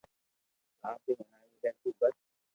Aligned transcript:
آپ 0.87 0.99
ھي 1.07 1.13
ھڻاو 1.19 1.45
لي 1.61 1.69
تو 1.81 1.89
بس 1.99 2.17